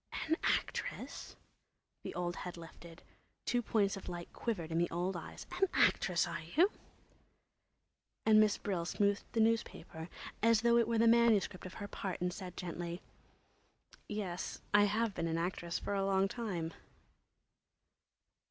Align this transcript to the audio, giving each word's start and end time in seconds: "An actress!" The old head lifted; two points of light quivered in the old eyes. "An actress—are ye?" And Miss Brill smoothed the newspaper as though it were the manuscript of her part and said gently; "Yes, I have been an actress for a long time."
"An 0.27 0.35
actress!" 0.43 1.35
The 2.01 2.15
old 2.15 2.37
head 2.37 2.57
lifted; 2.57 3.03
two 3.45 3.61
points 3.61 3.95
of 3.95 4.09
light 4.09 4.33
quivered 4.33 4.71
in 4.71 4.79
the 4.79 4.89
old 4.89 5.15
eyes. 5.15 5.45
"An 5.51 5.67
actress—are 5.73 6.39
ye?" 6.41 6.65
And 8.25 8.39
Miss 8.39 8.57
Brill 8.57 8.83
smoothed 8.85 9.31
the 9.33 9.39
newspaper 9.39 10.09
as 10.41 10.61
though 10.61 10.77
it 10.77 10.87
were 10.87 10.97
the 10.97 11.07
manuscript 11.07 11.67
of 11.67 11.75
her 11.75 11.87
part 11.87 12.19
and 12.19 12.33
said 12.33 12.57
gently; 12.57 13.03
"Yes, 14.09 14.59
I 14.73 14.85
have 14.85 15.13
been 15.13 15.27
an 15.27 15.37
actress 15.37 15.77
for 15.77 15.93
a 15.93 16.03
long 16.03 16.27
time." 16.27 16.73